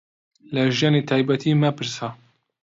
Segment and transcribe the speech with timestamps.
[0.53, 2.07] لە ژیانی تایبەتیم مەپرسە.